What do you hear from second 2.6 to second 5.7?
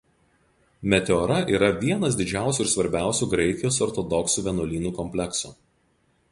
ir svarbiausių Graikijos ortodoksų vienuolynų kompleksų.